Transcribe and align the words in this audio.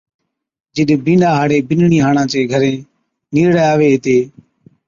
جِڏَ 0.75 0.89
بِينڏا 1.05 1.29
ھاڙي 1.37 1.57
بِينڏڙِي 1.67 1.99
ھاڙان 2.05 2.27
چين 2.31 2.43
گھر 2.51 2.61
نيڙي 3.33 3.63
آوي 3.71 3.87
ھِتي 3.93 4.17